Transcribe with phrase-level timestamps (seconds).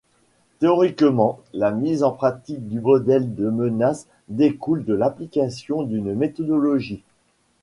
[0.57, 7.03] Théoriquement, la mise en pratique du modèle de menace découle de l’application d’une méthodologie.